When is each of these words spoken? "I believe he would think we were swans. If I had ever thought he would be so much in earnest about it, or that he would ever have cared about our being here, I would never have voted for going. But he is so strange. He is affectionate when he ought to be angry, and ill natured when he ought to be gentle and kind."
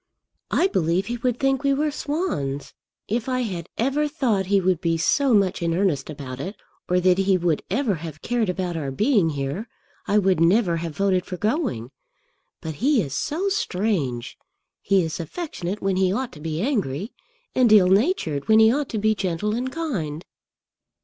"I 0.49 0.65
believe 0.65 1.05
he 1.05 1.17
would 1.17 1.39
think 1.39 1.61
we 1.61 1.75
were 1.75 1.91
swans. 1.91 2.73
If 3.07 3.29
I 3.29 3.41
had 3.41 3.69
ever 3.77 4.07
thought 4.07 4.47
he 4.47 4.59
would 4.59 4.81
be 4.81 4.97
so 4.97 5.31
much 5.31 5.61
in 5.61 5.75
earnest 5.75 6.09
about 6.09 6.39
it, 6.39 6.55
or 6.89 6.99
that 6.99 7.19
he 7.19 7.37
would 7.37 7.61
ever 7.69 7.93
have 8.01 8.23
cared 8.23 8.49
about 8.49 8.75
our 8.75 8.89
being 8.89 9.29
here, 9.29 9.67
I 10.07 10.17
would 10.17 10.39
never 10.39 10.77
have 10.77 10.97
voted 10.97 11.27
for 11.27 11.37
going. 11.37 11.91
But 12.61 12.73
he 12.81 12.99
is 13.03 13.13
so 13.13 13.47
strange. 13.49 14.39
He 14.81 15.03
is 15.03 15.19
affectionate 15.19 15.83
when 15.83 15.97
he 15.97 16.11
ought 16.11 16.31
to 16.31 16.41
be 16.41 16.61
angry, 16.63 17.13
and 17.53 17.71
ill 17.71 17.87
natured 17.89 18.47
when 18.47 18.57
he 18.57 18.73
ought 18.73 18.89
to 18.89 18.97
be 18.97 19.13
gentle 19.13 19.53
and 19.53 19.71
kind." 19.71 20.25